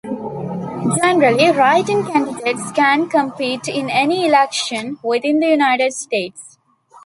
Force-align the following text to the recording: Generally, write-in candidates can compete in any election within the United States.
Generally, 0.99 1.51
write-in 1.51 2.03
candidates 2.03 2.71
can 2.71 3.07
compete 3.07 3.67
in 3.67 3.87
any 3.91 4.25
election 4.25 4.97
within 5.03 5.39
the 5.39 5.47
United 5.49 5.93
States. 5.93 6.57